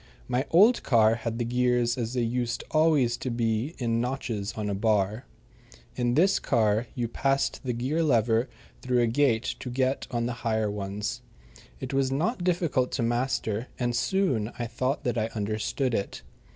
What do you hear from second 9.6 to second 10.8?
get on the higher